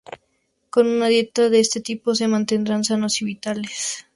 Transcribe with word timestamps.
Con 0.71 0.87
una 0.87 1.09
dieta 1.09 1.49
de 1.49 1.59
este 1.59 1.79
tipo 1.79 2.15
se 2.15 2.27
mantendrán 2.27 2.83
sanos 2.83 3.21
y 3.21 3.25
vitales. 3.25 4.07